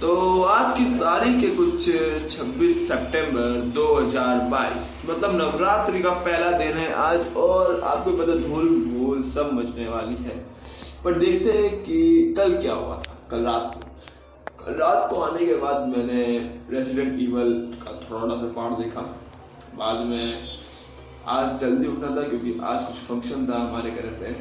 तो 0.00 0.42
आज 0.42 0.78
की 0.78 0.84
तारीख 0.84 1.36
है 1.44 1.50
कुछ 1.56 1.84
26 2.30 2.80
सितंबर 2.88 3.60
2022 3.76 4.88
मतलब 5.10 5.36
नवरात्रि 5.36 6.02
का 6.02 6.10
पहला 6.26 6.50
दिन 6.58 6.76
है 6.76 6.92
आज 6.94 7.36
और 7.36 7.80
आपको 7.80 8.12
पता 8.12 8.34
धूल 8.40 8.68
भूल 8.88 9.22
सब 9.22 9.50
मचने 9.54 9.88
वाली 9.88 10.16
है। 10.16 10.36
पर 11.04 11.18
देखते 11.18 11.52
हैं 11.52 11.70
कि 11.84 12.34
कल 12.38 12.56
क्या 12.56 12.74
हुआ 12.74 12.96
था, 12.96 13.16
कल 13.30 13.44
रात 13.44 13.74
को। 13.74 14.64
कल 14.64 14.74
रात 14.74 15.08
को 15.10 15.20
आने 15.20 15.46
के 15.46 15.54
बाद 15.54 15.88
मैंने 15.88 16.26
रेसिडेंट 16.70 17.16
ईवल 17.20 17.52
का 17.84 17.98
थोड़ा 18.02 18.36
सा 18.36 18.52
पार्ट 18.56 18.78
देखा। 18.78 19.00
बाद 19.78 20.06
में 20.06 20.42
आज 21.28 21.58
जल्दी 21.60 21.88
उठना 21.88 22.14
था 22.16 22.28
क्योंकि 22.28 22.58
आज 22.64 22.82
कुछ 22.82 22.96
फ़ंक्शन 23.08 23.46
था 23.46 23.58
हमारे 23.58 23.90
घर 23.92 24.12
पे। 24.20 24.32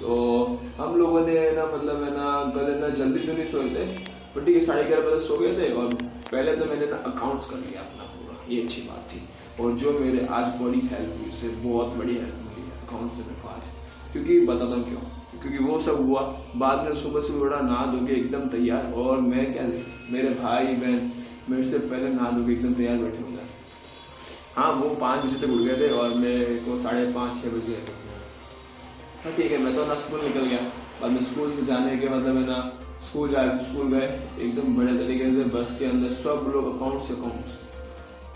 तो 0.00 0.60
हम 0.78 0.98
लोगों 0.98 1.26
ने 1.26 1.50
ना 1.52 1.66
मतलब 1.66 2.04
है 2.04 2.10
ना, 2.18 2.52
कल 2.56 2.78
ना 2.80 2.88
जल्दी 2.96 3.26
तो 3.26 3.32
नहीं 3.32 3.46
सोए 3.46 3.70
थे। 3.70 4.14
तो 4.36 4.42
ठीक 4.44 4.54
है, 4.54 4.60
साढ़े 4.60 4.82
ग्यारह 4.84 5.02
बजे 5.02 5.18
सो 5.18 5.36
गए 5.38 5.52
थे 5.58 5.72
और 5.72 5.94
पहले 6.30 6.56
तो 6.56 6.64
मैंने 6.64 6.86
ना 6.86 6.96
अकाउंट्स 7.10 7.48
कर 7.50 7.56
लिया 7.58 7.80
अपना 7.80 8.04
पूरा, 8.06 8.34
ये 8.48 8.62
अच्छी 8.62 8.82
बात 8.82 9.08
थी। 9.12 9.20
और 9.62 9.72
जो 9.72 9.92
मेरे 9.98 10.26
आज 10.30 10.48
बड़ी 10.60 10.80
हेल्प 10.90 11.14
हुई, 11.18 11.28
उससे 11.28 11.48
बहुत 11.62 11.94
बड़ी 11.96 12.14
हेल्प 12.14 12.42
मिली 12.48 12.62
है 12.62 12.74
अकाउंट 12.82 13.12
से 13.12 13.22
मेरे 13.22 13.40
को 13.42 13.48
आज। 13.48 13.70
क्योंकि 14.12 14.38
बताता 14.46 14.82
क्यों? 14.88 15.00
क्योंकि 15.40 15.64
वो 15.64 15.78
सब 15.80 16.06
हुआ। 16.08 16.20
बाद 16.56 16.84
में 16.84 16.94
सुबह 16.94 17.20
से 17.20 17.38
उड़ा 17.40 17.60
नहा 17.62 17.86
धोके 17.86 18.12
एकदम 18.12 18.46
तैयार 18.48 18.92
और 18.94 19.20
मैं 19.22 19.52
क्या 19.52 19.66
मेरे 20.10 20.28
भाई, 20.36 20.64
बहन, 20.76 21.10
मेरे 21.50 21.64
से 21.64 21.78
पहले 21.88 22.08
नहा 22.10 22.30
धोके 22.30 22.52
एकदम 22.52 22.74
तैयार 22.74 22.96
बैठे 22.98 23.22
हो 23.22 23.30
गए 23.30 23.44
हाँ 24.56 24.70
वो 24.72 24.94
पाँच 24.96 25.24
बजे 25.24 25.46
तक 25.46 25.52
उठ 25.52 25.60
गए 25.62 25.76
थे 25.80 25.92
और 25.94 26.14
मेरे 26.20 26.54
को 26.66 26.78
साढ़े 26.78 27.12
पाँच 27.12 27.42
छः 27.42 27.50
बजे 27.50 27.82
हाँ 29.24 29.32
ठीक 29.36 29.52
है, 29.52 29.58
मैं 29.58 29.74
तो 29.76 29.86
ना 29.86 29.94
स्कूल 30.02 30.24
निकल 30.24 30.44
गया। 30.46 30.60
बाद 31.00 31.10
में 31.10 31.22
स्कूल 31.22 31.52
से 31.52 31.62
जाने 31.66 31.96
के 31.96 32.08
मतलब 32.08 32.36
है 32.36 32.46
ना 32.46 32.58
स्कूल 33.00 33.28
जाए 33.30 33.56
स्कूल 33.58 33.88
गए 33.90 34.06
एकदम 34.40 34.76
बड़े 34.76 34.92
तरीके 34.94 35.26
से 35.26 35.44
बस 35.50 35.76
के 35.78 35.84
अंदर 35.86 36.08
सब 36.12 36.50
लोग 36.54 36.74
अकाउंट्स 36.74 37.10
अकाउंट्स 37.10 37.58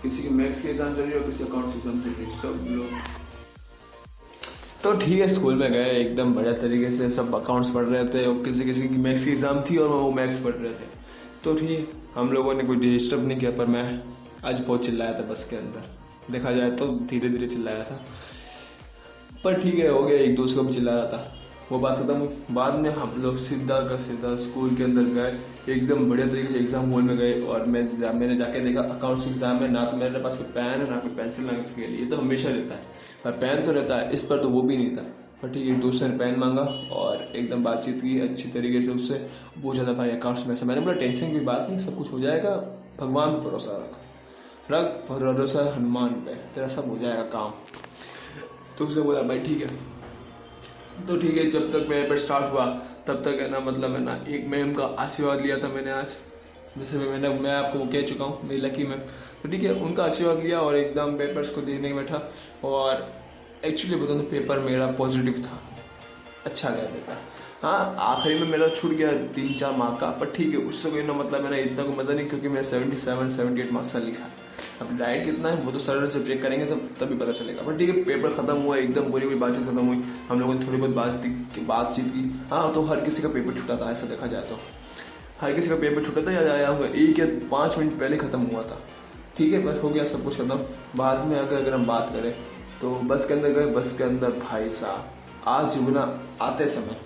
किसी 0.01 0.23
की 0.23 0.29
मैथ्स 0.35 0.61
की 0.61 0.69
एग्ज़ाम 0.69 0.95
चल 0.95 1.01
रही 1.01 1.13
हो, 1.13 1.25
किसी 1.25 1.43
अकाउंट्स 1.43 1.75
एग्ज़ाम 1.75 2.01
चल 2.01 2.09
रही 2.09 2.31
सब 2.37 2.67
लोग। 2.69 3.19
तो 4.83 4.93
ठीक 4.99 5.19
है, 5.19 5.27
स्कूल 5.29 5.55
में 5.55 5.71
गए, 5.71 5.89
एकदम 5.99 6.33
बढ़िया 6.33 6.53
तरीके 6.53 6.91
से 6.91 7.11
सब 7.11 7.35
अकाउंट्स 7.35 7.69
पढ़ 7.69 7.83
रहे 7.83 8.05
थे, 8.05 8.25
और 8.25 8.43
किसी 8.45 8.65
किसी 8.65 8.87
की 8.89 8.97
मैथ्स 8.97 9.25
की 9.25 9.31
एग्ज़ाम 9.31 9.61
थी 9.69 9.77
और 9.77 9.89
वो 9.89 10.11
मैथ्स 10.11 10.39
पढ़ 10.43 10.53
रहे 10.53 10.71
थे। 10.71 10.87
तो 11.43 11.53
ठीक, 11.55 11.91
हम 12.15 12.31
लोगों 12.31 12.53
ने 12.53 12.63
कोई 12.63 12.75
डिस्टर्ब 12.77 13.27
नहीं 13.27 13.39
किया, 13.39 13.51
पर 13.51 13.65
मैं 13.65 13.83
आज 14.45 14.59
बहुत 14.59 14.85
चिल्लाया 14.85 15.13
था 15.13 15.23
बस 15.23 15.47
के 15.49 15.55
अंदर। 15.55 16.31
देखा 16.31 16.51
जाए 16.51 16.71
तो 16.71 16.87
धीरे 17.09 17.29
धीरे 17.29 17.47
चिल्लाया 17.47 17.83
था। 17.83 17.99
पर 19.43 19.61
ठीक 19.61 19.75
है, 19.75 19.89
हो 19.89 20.03
गया, 20.03 20.17
एक 20.17 20.35
दोस्त 20.35 20.55
को 20.55 20.63
भी 20.63 20.73
चिल्ला 20.73 20.95
रहा 20.95 21.05
था। 21.05 21.40
वो 21.69 21.79
बात 21.79 21.97
खत्म 21.97 22.15
हुई। 22.15 22.27
बाद 22.51 22.75
में 22.75 22.89
हम 22.91 23.13
लोग 23.21 23.37
सीधा 23.39 23.79
का 23.81 23.95
सीधा 24.01 24.35
स्कूल 24.37 24.75
के 24.75 24.83
अंदर 24.83 25.03
गए। 25.13 25.73
एकदम 25.73 26.09
बढ़िया 26.09 26.27
तरीके 26.27 26.53
से 26.53 26.59
एग्ज़ाम 26.59 26.91
हॉल 26.91 27.03
में 27.03 27.15
गए 27.17 27.41
और 27.43 27.65
मैं 27.65 27.83
मैंने 28.13 28.35
जाके 28.37 28.59
देखा 28.59 28.81
अकाउंट्स 28.95 29.27
एग्ज़ाम 29.27 29.61
में 29.61 29.67
ना 29.69 29.85
तो 29.85 29.97
मेरे 29.97 30.19
पास 30.19 30.37
कोई 30.37 30.51
पेन 30.53 30.81
है, 30.81 30.89
ना 30.89 30.97
कोई 30.97 31.15
पेंसिल 31.15 31.45
ना 31.45 31.57
इसके 31.59 31.87
लिए। 31.87 32.05
तो 32.05 32.17
हमेशा 32.17 32.49
रहता 32.49 32.75
है। 32.75 32.81
पर 33.23 33.31
पेन 33.39 33.65
तो 33.65 33.71
रहता 33.71 33.95
है, 33.95 34.11
इस 34.11 34.23
पर 34.23 34.41
तो 34.41 34.49
वो 34.49 34.61
भी 34.61 34.77
नहीं 34.77 34.95
था। 34.95 35.01
पर 35.41 35.49
ठीक 35.49 35.67
है 35.67 35.79
दोस्त 35.79 36.03
ने 36.03 36.17
पेन 36.17 36.35
मांगा 36.39 36.61
और 36.93 37.23
एकदम 37.35 37.63
बातचीत 37.63 38.01
की 38.01 38.19
अच्छी 38.19 38.49
तरीके 38.49 38.81
से 38.81 38.91
उससे। 38.91 39.13
पूछा 39.63 39.87
था, 39.87 39.93
भाई 39.93 40.09
अकाउंट्स 40.09 40.45
में 40.47 40.55
से 40.55 40.65
मैंने 40.65 40.81
बोला, 40.81 40.95
टेंशन 40.95 41.31
की 41.31 41.39
बात 41.45 41.67
नहीं, 41.69 41.79
सब 41.79 41.97
कुछ 41.97 42.11
हो 42.11 42.19
जाएगा। 42.19 42.55
भगवान 42.99 43.39
भरोसा 43.39 43.77
रख। 43.77 44.71
रख 44.71 45.09
भरोसा, 45.09 45.63
हनुमान 45.75 46.09
पे। 46.25 46.33
तेरा 46.55 46.67
सब 46.69 46.89
हो 46.89 46.97
जाएगा 46.97 47.23
काम। 47.31 47.53
तो 48.77 48.85
उसने 48.85 49.03
बोला, 49.03 49.21
भाई, 49.21 49.39
ठीक 49.39 49.61
है। 49.61 49.69
तो 51.07 51.17
ठीक 51.17 51.37
है, 51.37 51.49
जब 51.49 51.71
तक 51.71 51.87
मेरा 51.89 52.03
पेपर 52.03 52.17
स्टार्ट 52.19 52.51
हुआ, 52.51 52.65
तब 53.07 53.23
तक 53.23 53.39
है 53.41 53.49
ना 53.51 53.59
मतलब 53.61 53.95
है 53.95 54.01
ना, 54.01 54.19
एक 54.27 54.47
मैम 54.47 54.73
का 54.73 54.85
आशीर्वाद 54.99 55.41
लिया 55.41 55.57
था 55.57 55.67
मैंने 55.69 55.91
आज। 55.91 56.15
जैसे 56.77 56.97
मैं, 56.97 57.07
मैंने, 57.07 57.29
मैं 57.29 57.53
आपको 57.53 57.85
कह 57.87 58.01
चुका 58.03 58.25
हूँ, 58.25 58.47
मेरी 58.47 58.61
लकी 58.61 58.85
मैम 58.85 58.99
तो 59.41 59.49
ठीक 59.49 59.63
है, 59.63 59.73
उनका 59.75 60.03
आशीर्वाद 60.03 60.39
लिया 60.39 60.59
और 60.59 60.75
एकदम 60.77 61.17
पेपर्स 61.17 61.49
को 61.49 61.61
देखने 61.61 61.93
बैठा 61.93 62.21
और 62.63 63.07
एक्चुअली 63.65 63.95
बता 63.95 64.13
तो 64.13 64.23
पेपर 64.29 64.59
मेरा 64.59 64.87
पॉजिटिव 64.97 65.41
था। 65.45 65.59
अच्छा 66.45 66.69
गया 66.69 66.85
पेपर 66.85 67.17
हाँ 67.63 67.95
आखिरी 67.99 68.39
में 68.39 68.47
मेरा 68.47 68.67
छूट 68.69 68.91
गया 68.91 69.11
तीन, 69.33 69.53
चार 69.53 69.75
मार्क 69.77 69.99
का 69.99 70.09
पर 70.11 70.31
ठीक 70.35 70.53
है, 70.53 70.59
उससे 70.59 70.91
कोई 70.91 71.03
ना 71.03 71.13
मतलब 71.13 71.43
मैंने 71.43 71.61
इतना 71.63 71.83
को 71.83 71.91
मज़ा 71.93 72.13
नहीं, 72.13 72.27
क्योंकि 72.29 72.47
मैंने 72.47 72.63
seventy 72.63 72.97
seven 72.97 73.29
seventy 73.29 73.61
eight 73.61 73.71
marks 73.71 73.93
का 73.93 73.99
लिखा। 73.99 74.29
अब 74.81 74.95
डाइट 74.99 75.25
कितना 75.25 75.49
है, 75.49 75.55
वो 75.55 75.71
तो 75.71 75.79
सर 75.79 76.05
से 76.05 76.23
चेक 76.25 76.41
करेंगे 76.43 76.65
तब 76.65 76.89
तभी 76.99 77.15
पता 77.15 77.31
चलेगा। 77.33 77.63
बट 77.63 77.77
ठीक 77.79 77.89
है 77.89 78.03
पेपर 78.03 78.33
खत्म 78.33 78.55
हुआ, 78.57 78.75
एकदम 78.77 79.11
पूरी 79.11 79.25
पूरी 79.25 79.39
बातचीत 79.39 79.65
खत्म 79.65 79.85
हुई। 79.87 80.03
हम 80.29 80.39
लोगों 80.39 80.53
ने 80.53 80.67
थोड़ी 80.67 80.77
बहुत 80.77 80.91
बात 80.91 81.25
बातचीत 81.67 82.05
की। 82.07 82.29
हाँ 82.51 82.73
तो 82.73 82.81
हर 82.83 83.01
किसी 83.01 83.21
का 83.21 83.29
पेपर 83.29 83.53
छूटा 83.53 83.75
था, 83.75 83.91
ऐसा 83.91 84.07
देखा 84.07 84.27
जाए 84.27 84.41
तो। 84.41 84.59
हर 85.41 85.53
किसी 85.53 85.69
का 85.69 85.75
पेपर 85.77 86.03
छूटा 86.03 86.21
था 86.21 86.31
या 86.31 86.53
आया 86.53 86.69
एक 86.97 87.19
या 87.19 87.25
पाँच 87.51 87.77
मिनट 87.77 87.99
पहले 87.99 88.17
ख़त्म 88.17 88.39
हुआ 88.41 88.63
था। 88.63 88.81
ठीक 89.37 89.53
है, 89.53 89.61
बस 89.63 89.79
हो 89.83 89.89
गया 89.89 90.05
सब 90.05 90.23
कुछ 90.23 90.37
खत्म। 90.37 90.59
बाद 90.95 91.25
में 91.27 91.37
अगर 91.37 91.55
अगर 91.55 91.73
हम 91.73 91.85
बात 91.85 92.09
करें 92.09 92.33
तो 92.81 92.91
बस 93.05 93.25
के 93.25 93.33
अंदर 93.33 93.49
गए, 93.49 93.65
बस 93.67 93.93
के 93.97 94.03
अंदर 94.03 94.29
भाई 94.39 94.69
साहब, 94.71 95.11
आज 95.47 95.77
ना 95.89 96.01
आते 96.41 96.67
समय, 96.67 96.97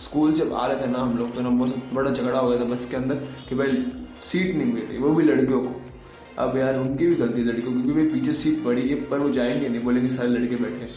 स्कूल 0.00 0.32
जब 0.32 0.52
आ 0.54 0.66
रहे 0.66 0.80
थे 0.80 0.86
ना 0.86 0.98
हम 0.98 1.16
लोग 1.18 1.34
तो 1.34 1.40
ना 1.40 1.50
बहुत 1.50 1.92
बड़ा 1.92 2.10
झगड़ा 2.10 2.38
हो 2.38 2.48
गया 2.48 2.60
था 2.60 2.64
बस 2.64 2.86
के 2.86 2.96
अंदर 2.96 3.14
कि 3.48 3.54
भाई 3.54 3.84
सीट 4.20 4.54
नहीं 4.54 4.72
मिल 4.72 4.84
रही, 4.84 4.98
वो 4.98 5.10
भी 5.10 5.24
लड़कियों 5.24 5.60
को। 5.60 5.80
अब 6.40 6.56
यार 6.56 6.76
उनकी 6.76 7.06
भी 7.06 7.14
गलती 7.14 7.42
लड़कियों 7.44 7.72
क्योंकि 7.72 7.92
भाई 7.92 8.04
पीछे 8.10 8.32
सीट 8.32 8.62
पड़ी 8.64 8.88
है, 8.88 8.94
पर 9.06 9.18
वो 9.18 9.30
जाएँगे 9.30 9.68
नहीं, 9.68 9.82
बोलेंगे 9.82 10.10
सारे 10.10 10.28
लड़के 10.28 10.56
बैठे 10.56 10.88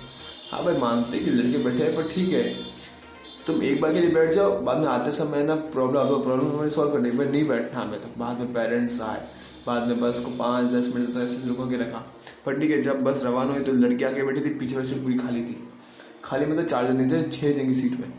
हाँ। 0.52 0.64
भाई, 0.66 0.78
मानते 0.78 1.20
कि 1.20 1.32
लड़के 1.32 1.64
बैठे 1.64 1.84
हैं, 1.84 1.96
पर 1.96 2.12
ठीक 2.12 2.30
है। 2.30 2.44
तुम 3.48 3.64
एक 3.64 3.82
बार 3.82 3.94
के 3.94 4.00
लिए 4.00 4.10
बैठ 4.10 4.30
जाओ, 4.32 4.60
बाद 4.62 4.78
में 4.78 4.88
आते 4.88 5.12
समय 5.12 5.44
ना 5.44 5.56
प्रॉब्लम 5.72 6.00
आपको 6.00 6.18
प्रॉब्लम 6.20 6.52
हमें 6.52 6.70
सॉल्व 6.70 6.92
कर 6.92 7.00
देंगे 7.00 7.18
भाई 7.18 7.28
नहीं 7.28 7.48
बैठना 7.48 7.80
हमें 7.80 8.00
तो। 8.02 8.10
बाद 8.18 8.40
में 8.40 8.54
पेरेंट्स 8.54 9.02
आए, 9.02 9.26
बाद 9.68 9.88
में 9.88 10.00
बस 10.02 10.20
को 10.20 10.32
पाँच, 10.32 10.72
दस 10.72 10.92
मिनट 10.96 11.14
तो 11.14 11.22
ऐसे 11.22 11.48
रुको 11.48 11.68
के 11.70 11.78
रखा। 11.78 12.04
पर 12.46 12.60
ठीक 12.60 12.72
है, 12.72 12.82
जब 12.82 13.04
बस 13.04 13.24
रवाना 13.26 13.54
हुई 13.54 13.64
तो 13.64 13.74
लड़की 13.74 14.04
आके 14.04 14.24
बैठी 14.24 14.42
थी, 14.42 14.54
पीछे 14.54 14.78
वैसे 14.78 14.96
पूरी 14.96 15.18
खाली 15.18 15.42
थी। 15.42 15.58
खाली 16.24 16.46
मतलब 16.46 16.66
चार 16.66 16.88
जन 16.88 17.10
थे 17.12 17.22
छः 17.30 17.56
जन 17.56 17.68
की 17.68 17.76
सीट 17.76 18.00
में। 18.00 18.10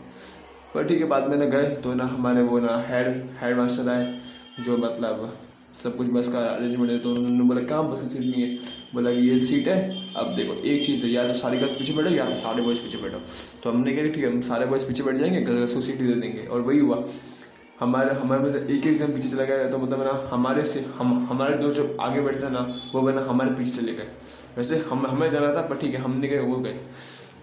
पर 0.73 0.87
ठीक 0.87 0.99
है, 0.99 1.07
बाद 1.07 1.29
में 1.29 1.37
ना 1.37 1.45
गए 1.47 1.69
तो 1.75 1.93
ना 1.93 2.05
हमारे 2.05 2.41
वो 2.43 2.59
ना 2.59 2.77
हेड 2.87 3.07
हेड 3.41 3.57
मास्टर 3.57 3.89
आए, 3.89 4.19
जो 4.59 4.77
मतलब 4.77 5.37
सब 5.83 5.97
कुछ 5.97 6.07
बस 6.07 6.27
का 6.27 6.39
अरेंजमेंट 6.39 6.91
है 6.91 6.99
तो 6.99 7.09
उन्होंने 7.09 7.43
बोला 7.43 7.61
कहाँ 7.61 7.91
बस 7.91 8.13
सीट 8.13 8.21
नहीं 8.21 8.41
है। 8.43 8.55
बोला, 8.93 9.09
ये 9.09 9.39
सीट 9.39 9.67
है, 9.67 9.97
अब 10.15 10.35
देखो, 10.35 10.53
एक 10.53 10.85
चीज़ 10.85 11.05
है, 11.05 11.11
या 11.11 11.27
तो 11.27 11.33
सारी 11.33 11.57
गर्ल्स 11.57 11.73
पीछे 11.73 11.93
बैठो, 11.93 12.09
या 12.09 12.29
तो 12.29 12.35
सारे 12.35 12.61
बॉयज़ 12.61 12.81
पीछे 12.81 12.97
बैठो। 12.97 13.17
तो 13.63 13.71
हमने 13.71 13.93
कहा 13.93 14.03
ठीक 14.03 14.23
है, 14.23 14.31
हम 14.31 14.41
सारे 14.41 14.65
बॉयज़ 14.65 14.85
पीछे 14.85 15.03
बैठ 15.03 15.15
जाएँगे 15.15 15.41
गर्ल्स 15.41 15.73
को 15.73 15.81
सीट 15.81 15.95
दे 15.95 16.13
देंगे, 16.13 16.45
और 16.45 16.61
वही 16.61 16.79
हुआ। 16.79 17.05
हमारे 17.79 18.15
हमारे 18.15 18.43
में 18.43 18.67
एक 18.67 18.87
एक 18.87 18.97
जन 18.97 19.07
पीछे 19.07 19.29
चला 19.29 19.43
गया 19.43 19.69
तो 19.69 19.77
मतलब 19.77 20.03
ना, 20.03 20.29
हमारे 20.35 20.65
से, 20.65 20.85
हम, 20.95 21.25
हमारे 21.25 21.57
दो 21.57 21.71
जो 21.71 21.97
आगे 22.01 22.21
बैठते 22.21 22.49
ना, 22.49 22.81
वो 22.95 23.01
बना 23.01 23.21
हमारे 23.21 23.51
पीछे 23.51 23.71
चले 23.71 23.93
गए। 23.93 24.07
वैसे 24.57 24.77
हम, 24.77 25.05
हमें 25.07 25.31
जाना 25.31 25.55
था, 25.55 25.61
पर 25.61 25.75
ठीक 25.75 25.95
है 25.95 26.01
हम 26.01 26.19
नहीं 26.19 26.31
गए 26.31 26.39
वो 26.39 26.55
गए। 26.55 26.79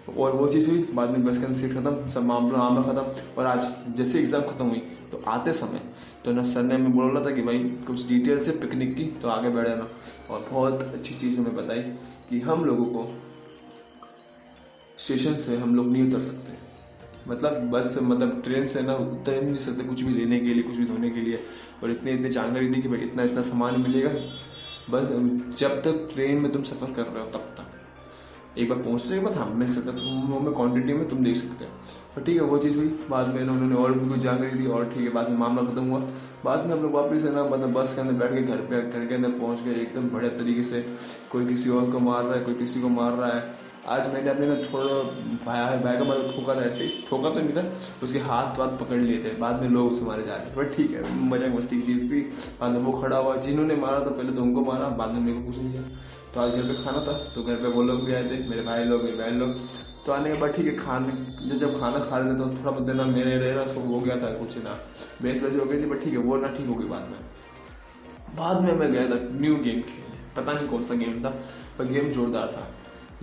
और 0.09 0.35
वो 0.35 0.47
चीज़ 0.47 0.69
हुई, 0.69 0.83
बाद 0.93 1.09
में 1.09 1.25
बस 1.25 1.37
के 1.37 1.45
अंदर 1.45 1.57
सीट 1.57 1.73
खत्म, 1.73 2.07
सब 2.07 2.23
मामला 2.23 2.57
मामला 2.57 2.81
ख़त्म। 2.83 3.35
और 3.37 3.45
आज 3.47 3.67
जैसे 3.97 4.19
एग्ज़ाम 4.19 4.41
ख़त्म 4.43 4.65
हुई 4.65 4.79
तो 5.11 5.21
आते 5.27 5.51
समय 5.53 5.81
तो 6.25 6.31
ना 6.31 6.43
सर 6.43 6.63
ने 6.63 6.75
हमें 6.75 6.91
बोला 6.91 7.21
था 7.21 7.31
कि 7.31 7.41
भाई, 7.41 7.59
कुछ 7.87 8.07
डिटेल 8.07 8.39
से 8.39 8.51
पिकनिक 8.59 8.95
की 8.95 9.03
तो 9.21 9.27
आगे 9.29 9.49
बढ़ 9.49 9.67
जाना। 9.67 9.87
और 10.29 10.45
बहुत 10.51 10.81
अच्छी 10.83 11.15
चीज़ 11.15 11.39
हमें 11.39 11.55
बताई 11.55 11.81
कि 12.29 12.39
हम 12.41 12.63
लोगों 12.65 12.85
को 12.85 13.07
स्टेशन 14.97 15.35
से 15.35 15.57
हम 15.57 15.75
लोग 15.75 15.91
नहीं 15.91 16.07
उतर 16.07 16.19
सकते। 16.21 16.61
मतलब 17.27 17.69
बस 17.71 17.97
मतलब 18.01 18.41
ट्रेन 18.43 18.65
से 18.65 18.81
ना 18.81 18.93
उतर 18.95 19.33
ही 19.33 19.41
नहीं 19.41 19.57
सकते 19.57 19.83
कुछ 19.83 20.01
भी 20.01 20.13
लेने 20.13 20.39
के 20.39 20.53
लिए, 20.53 20.63
कुछ 20.63 20.77
भी 20.77 20.85
धोने 20.85 21.09
के 21.09 21.21
लिए। 21.21 21.43
और 21.83 21.91
इतनी 21.91 22.11
इतनी 22.11 22.29
जानकारी 22.29 22.71
थी 22.73 22.81
कि 22.81 22.87
भाई, 22.87 22.99
इतना 22.99 23.23
इतना 23.23 23.41
सामान 23.41 23.79
मिलेगा। 23.81 24.09
बस 24.89 25.57
जब 25.59 25.81
तक 25.81 26.07
ट्रेन 26.13 26.41
में 26.41 26.51
तुम 26.51 26.63
सफ़र 26.63 26.93
कर 26.93 27.03
रहे 27.03 27.23
हो, 27.23 27.29
तब 27.29 27.55
तक। 27.57 27.72
एक 28.57 28.69
बार 28.69 28.77
पहुँचने 28.79 29.17
के 29.17 29.25
बाद 29.25 29.33
हम 29.33 29.57
मिल 29.57 29.67
सकते, 29.67 29.91
तुम 29.91 30.43
में 30.45 30.53
क्वान्टिटी 30.53 30.93
में 30.93 31.07
तुम 31.09 31.23
देख 31.23 31.35
सकते 31.35 31.65
हैं। 31.65 31.71
पर 32.15 32.23
ठीक 32.23 32.35
है, 32.35 32.41
वो 32.41 32.57
चीज़ 32.57 32.77
हुई। 32.77 32.87
बाद 33.09 33.27
में 33.27 33.41
उन्होंने 33.41 33.75
और 33.75 33.93
भी 33.93 34.09
कुछ 34.09 34.19
जानकारी 34.19 34.57
दी 34.59 34.67
और 34.67 34.85
ठीक 34.85 35.01
है, 35.01 35.09
बाद 35.09 35.29
में 35.29 35.37
मामला 35.37 35.63
खत्म 35.63 35.83
हुआ। 35.83 35.99
बाद 36.45 36.65
में 36.65 36.73
हम 36.73 36.81
लोग 36.81 36.91
वापस 36.91 37.23
है 37.23 37.33
ना 37.33 37.43
मतलब 37.43 37.73
बस 37.73 37.93
के 37.95 38.01
अंदर 38.01 38.13
बैठ 38.13 38.33
के 38.33 38.41
घर 38.43 38.57
पे, 38.57 38.81
घर 38.81 39.05
के 39.05 39.15
अंदर 39.15 39.29
पहुँच 39.29 39.61
गए, 39.61 39.73
एकदम 39.73 40.09
बढ़िया 40.09 40.31
तरीके 40.37 40.63
से। 40.63 40.85
कोई 41.31 41.45
किसी 41.45 41.69
और 41.69 41.91
को 41.91 41.99
मार 41.99 42.23
रहा 42.23 42.35
है, 42.35 42.43
कोई 42.43 42.53
किसी 42.53 42.81
को 42.81 42.89
मार 42.89 43.11
रहा 43.11 43.31
है। 43.31 43.62
आज 43.83 44.07
मैंने 44.13 44.29
अपने 44.29 44.47
ना 44.47 44.55
थोड़ा 44.55 44.93
भाई 45.45 45.77
भाई 45.79 45.97
का 45.97 46.03
मतलब 46.03 46.29
ठोका 46.35 46.53
था 46.55 46.61
ऐसे 46.65 46.87
ठोका 47.07 47.29
तो 47.29 47.39
नहीं 47.39 47.53
था, 47.53 47.63
उसके 48.03 48.19
हाथ 48.19 48.59
वाथ 48.59 48.77
पकड़ 48.79 48.97
लिए 48.97 49.17
थे, 49.23 49.33
बाद 49.39 49.61
में 49.61 49.69
लोग 49.69 49.91
उसे 49.91 50.05
मारे 50.05 50.23
जा 50.23 50.35
रहे 50.35 50.55
बट 50.55 50.75
ठीक 50.75 50.91
है, 50.91 51.01
मज़ाक 51.23 51.51
मस्ती 51.55 51.75
की 51.77 51.81
चीज़ 51.83 52.03
थी। 52.11 52.21
बाद 52.59 52.71
में 52.71 52.79
वो 52.79 52.91
खड़ा 52.91 53.17
हुआ, 53.17 53.35
जिन्होंने 53.37 53.75
मारा 53.75 53.99
था, 53.99 54.09
पहले 54.11 54.31
तो 54.31 54.41
उनको 54.41 54.61
मारा, 54.61 54.87
बाद 54.91 55.13
में 55.13 55.19
मेरे 55.21 55.37
को 55.37 55.45
कुछ 55.45 55.57
नहीं 55.57 55.71
किया। 55.71 55.81
तो 56.33 56.41
आज 56.41 56.51
घर 56.51 56.67
पे 56.67 56.83
खाना 56.83 56.99
था 57.07 57.13
तो 57.35 57.43
घर 57.43 57.55
पे 57.55 57.67
वो 57.69 57.83
लोग 57.83 58.03
भी 58.05 58.13
आए 58.13 58.23
थे, 58.29 58.37
मेरे 58.49 58.61
भाई 58.61 58.83
लोग, 58.83 59.03
मेरी 59.03 59.17
बहन 59.17 59.39
लोग। 59.39 59.55
तो 60.05 60.11
आने 60.11 60.31
के 60.31 60.37
बाद 60.41 60.53
ठीक 60.53 60.65
है, 60.65 60.75
खाने, 60.77 61.13
जब 61.47 61.57
जब 61.57 61.79
खाना 61.79 61.99
खा 61.99 62.17
रहे 62.17 62.33
थे 62.33 62.37
तो 62.37 62.45
थोड़ा 62.45 62.71
बहुत 62.71 62.83
देना 62.83 63.05
मेरे 63.07 63.37
रह 63.37 63.53
रहा, 63.53 63.63
उसको 63.63 63.81
हो 63.81 63.99
गया 63.99 64.15
था 64.15 64.29
कुछ 64.37 64.57
ना। 64.57 64.77
बेस 65.21 65.41
वैसे 65.43 65.57
हो 65.57 65.65
गई 65.65 65.81
थी, 65.81 65.85
बट 65.85 66.03
ठीक 66.03 66.13
है, 66.13 66.19
वो 66.19 66.37
ना 66.37 66.47
ठीक 66.49 66.67
हो 66.67 66.75
गई 66.75 66.87
बाद 66.87 67.09
में। 67.09 67.17
बाद 68.35 68.61
में 68.61 68.73
मैं 68.73 68.91
गया 68.91 69.05
था 69.09 69.19
न्यू 69.33 69.55
गेम 69.57 69.81
खेलने। 69.81 70.21
पता 70.35 70.53
नहीं 70.53 70.67
कौन 70.67 70.83
सा 70.83 70.95
गेम 70.95 71.21
था, 71.23 71.29
पर 71.77 71.85
गेम 71.85 72.09
जोरदार 72.11 72.47
था। 72.47 72.67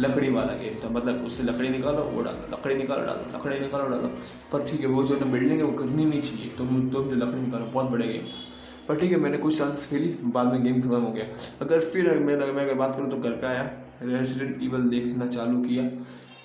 लकड़ी 0.00 0.30
वाला 0.30 0.52
गेम 0.52 0.74
था 0.84 0.88
मतलब 0.88 1.24
उससे 1.24 1.42
लकड़ी 1.42 1.68
निकालो, 1.68 2.02
वो 2.02 2.22
डालो, 2.22 2.52
लकड़ी 2.52 2.74
निकालो, 2.74 3.04
डालो, 3.04 3.38
लकड़ी 3.38 3.58
निकालो, 3.60 3.88
डालो। 3.88 4.08
पर 4.52 4.68
ठीक 4.70 4.80
है, 4.80 4.86
वो 4.86 5.02
जो 5.02 5.16
ना 5.16 5.26
बिल्डिंग 5.26 5.58
है, 5.60 5.64
वो 5.64 5.72
करनी 5.72 6.04
नहीं 6.04 6.20
चाहिए 6.22 6.50
तुम 6.58 6.88
तुम 6.90 7.10
जो 7.10 7.16
लकड़ी 7.16 7.40
निकालो, 7.42 7.66
बहुत 7.66 7.90
बड़ा 7.90 8.06
गेम 8.06 8.22
था। 8.22 8.48
पर 8.88 8.96
ठीक 8.96 9.10
है, 9.12 9.16
मैंने 9.16 9.38
कुछ 9.38 9.58
चांसेस 9.58 9.86
खेली, 9.86 10.16
बाद 10.24 10.46
में 10.46 10.62
गेम 10.62 10.80
खत्म 10.80 11.00
हो 11.00 11.12
गया। 11.12 11.24
अगर 11.60 11.80
फिर 11.80 12.18
मैं 12.18 12.36
मैं 12.36 12.64
अगर 12.64 12.74
बात 12.74 12.96
करूँ 12.96 13.10
तो 13.10 13.16
घर 13.16 13.30
पे 13.30 13.46
आया 13.46 13.70
रेजिडेंट 14.02 14.62
ईवल 14.62 14.88
देखना 14.88 15.26
चालू 15.26 15.62
किया। 15.62 15.84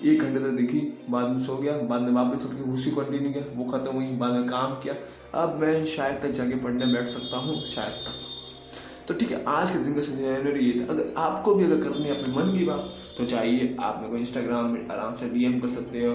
एक 0.04 0.22
घंटे 0.22 0.40
तक 0.40 0.56
देखी, 0.56 0.78
बाद 1.10 1.28
में 1.28 1.38
सो 1.40 1.56
गया, 1.56 1.76
बाद 1.78 2.00
में 2.00 2.12
वापस 2.12 2.44
उठ 2.44 2.52
के 2.52 2.70
उसी 2.72 2.90
कंटिन्यू 2.90 3.32
किया, 3.32 3.44
वो 3.54 3.64
खत्म 3.64 3.92
हुई, 3.92 4.06
बाद 4.06 4.32
में 4.32 4.46
काम 4.46 4.74
किया। 4.74 4.94
अब 5.42 5.58
मैं 5.60 5.84
शायद 5.86 6.20
तक 6.22 6.30
जाके 6.30 6.56
पढ़ने 6.56 6.86
बैठ 6.86 7.08
सकता 7.08 7.36
हूँ, 7.36 7.62
शायद। 7.62 8.04
तक 8.06 9.08
तो 9.08 9.14
ठीक 9.14 9.30
है, 9.30 9.42
आज 9.44 9.70
के 9.70 9.78
दिन 9.78 9.94
का 9.94 10.02
सिनेरियो 10.02 10.56
ये 10.56 10.78
था। 10.80 10.92
अगर 10.92 11.12
आपको 11.16 11.54
भी 11.54 11.64
अगर 11.64 11.80
करनी 11.80 12.04
है, 12.04 12.20
अपने 12.20 12.34
मन 12.34 12.58
की 12.58 12.64
बात 12.64 12.92
तो 13.18 13.24
चाहिए 13.24 13.76
आप 13.80 13.96
मेरे 13.96 14.10
को 14.10 14.16
इंस्टाग्राम 14.16 14.70
में 14.70 14.88
आराम 14.88 15.14
से 15.14 15.28
डी 15.28 15.60
कर 15.60 15.68
सकते 15.68 16.04
हो 16.04 16.14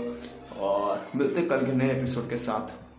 और 0.68 1.08
मिलते 1.16 1.42
कल 1.42 1.66
के 1.66 1.72
नए 1.72 1.92
एपिसोड 1.92 2.30
के 2.30 2.38
साथ। 2.38 2.91